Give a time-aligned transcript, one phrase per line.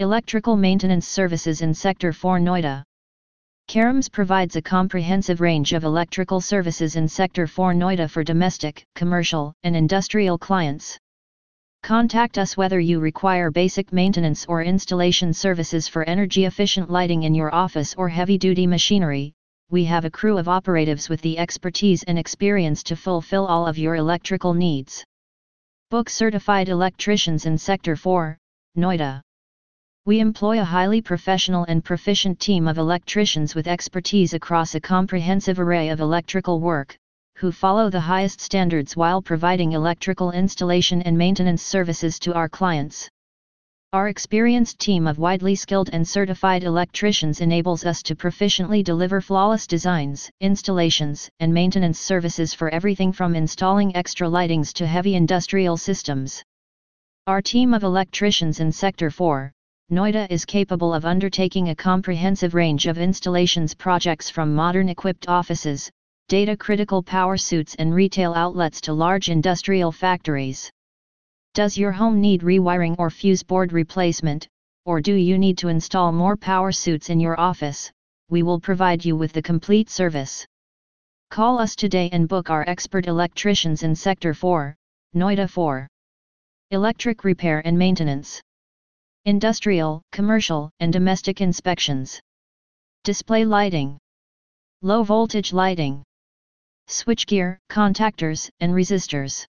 [0.00, 2.82] Electrical Maintenance Services in Sector 4 Noida.
[3.68, 9.52] CAREMS provides a comprehensive range of electrical services in Sector 4 Noida for domestic, commercial,
[9.62, 10.96] and industrial clients.
[11.82, 17.34] Contact us whether you require basic maintenance or installation services for energy efficient lighting in
[17.34, 19.34] your office or heavy duty machinery.
[19.68, 23.76] We have a crew of operatives with the expertise and experience to fulfill all of
[23.76, 25.04] your electrical needs.
[25.90, 28.38] Book certified electricians in Sector 4,
[28.78, 29.20] Noida.
[30.06, 35.60] We employ a highly professional and proficient team of electricians with expertise across a comprehensive
[35.60, 36.96] array of electrical work,
[37.36, 43.10] who follow the highest standards while providing electrical installation and maintenance services to our clients.
[43.92, 49.66] Our experienced team of widely skilled and certified electricians enables us to proficiently deliver flawless
[49.66, 56.42] designs, installations, and maintenance services for everything from installing extra lightings to heavy industrial systems.
[57.26, 59.52] Our team of electricians in Sector 4,
[59.92, 65.90] Noida is capable of undertaking a comprehensive range of installations projects from modern equipped offices,
[66.28, 70.70] data critical power suits and retail outlets to large industrial factories.
[71.54, 74.46] Does your home need rewiring or fuse board replacement,
[74.84, 77.90] or do you need to install more power suits in your office?
[78.28, 80.46] We will provide you with the complete service.
[81.30, 84.76] Call us today and book our expert electricians in Sector 4,
[85.16, 85.88] Noida 4.
[86.70, 88.40] Electric repair and maintenance
[89.24, 92.20] industrial, commercial, and domestic inspections.
[93.04, 93.98] Display lighting.
[94.82, 96.02] Low voltage lighting.
[96.88, 99.46] Switchgear, contactors, and resistors.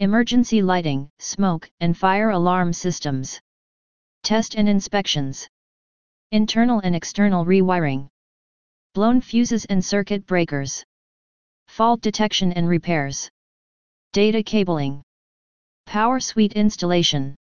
[0.00, 3.40] Emergency lighting, smoke, and fire alarm systems.
[4.22, 5.48] Test and inspections.
[6.32, 8.08] Internal and external rewiring.
[8.94, 10.84] Blown fuses and circuit breakers.
[11.68, 13.30] Fault detection and repairs.
[14.12, 15.02] Data cabling.
[15.86, 17.36] Power suite installation.